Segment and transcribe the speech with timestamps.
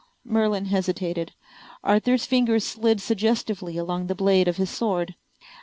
[0.25, 1.33] Merlin hesitated.
[1.83, 5.13] Arthur's finger slid suggestively along the blade of his sword.